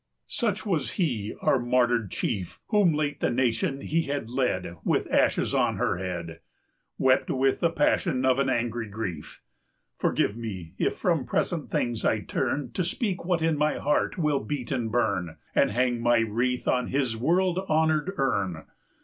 [0.25, 5.05] Such was he, our Martyr Chief, 150 Whom late the Nation he had led, With
[5.11, 6.39] ashes on her head,
[6.97, 9.43] Wept with the passion of an angry grief:
[9.99, 14.39] Forgive me, if from present things I turn To speak what in my heart will
[14.43, 18.65] beat and burn, 155 And hang my wreath on his world honored urn.